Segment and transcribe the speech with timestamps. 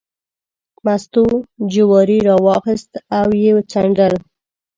[0.85, 1.25] مستو
[1.71, 4.13] جواری راواخیست او یې څنډل.